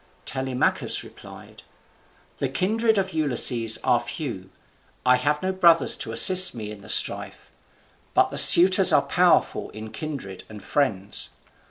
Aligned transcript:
Telemachus 0.25 1.03
replied: 1.03 1.61
"The 2.37 2.49
kindred 2.49 2.97
of 2.97 3.13
Ulysses 3.13 3.77
are 3.83 3.99
few. 3.99 4.49
I 5.05 5.17
have 5.17 5.43
no 5.43 5.51
brothers 5.51 5.95
to 5.97 6.11
assist 6.11 6.55
me 6.55 6.71
in 6.71 6.81
the 6.81 6.89
strife. 6.89 7.51
But 8.15 8.31
the 8.31 8.37
suitors 8.39 8.91
are 8.91 9.03
powerful 9.03 9.69
in 9.69 9.91
kindred 9.91 10.43
and 10.49 10.63
friends. 10.63 11.29